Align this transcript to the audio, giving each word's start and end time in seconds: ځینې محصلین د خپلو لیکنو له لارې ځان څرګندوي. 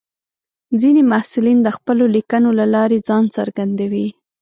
ځینې 0.81 1.01
محصلین 1.11 1.57
د 1.63 1.67
خپلو 1.77 2.03
لیکنو 2.15 2.49
له 2.59 2.65
لارې 2.73 2.97
ځان 3.07 3.23
څرګندوي. 3.37 4.07